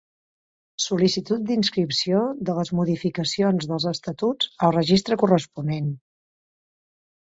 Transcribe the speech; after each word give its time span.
Sol·licitud 0.85 1.43
d'inscripció 1.49 2.23
de 2.51 2.57
les 2.61 2.73
modificacions 2.81 3.71
dels 3.75 3.89
estatuts 3.95 4.53
al 4.69 4.77
registre 4.81 5.23
corresponent. 5.27 5.97